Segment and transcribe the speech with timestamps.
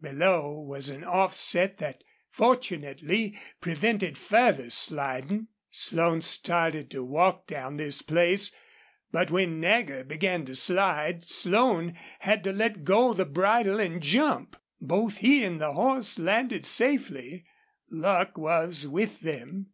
[0.00, 8.00] Below was an offset that fortunately prevented further sliding, Slone started to walk down this
[8.00, 8.50] place,
[9.12, 14.56] but when Nagger began to slide Slone had to let go the bridle and jump.
[14.80, 17.44] Both he and the horse landed safely.
[17.90, 19.66] Luck was with them.